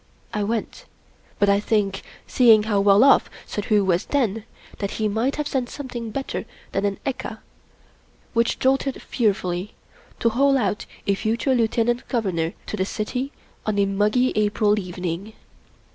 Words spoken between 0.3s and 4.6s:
I went; but I think, seeing how well off Suddhoo was then,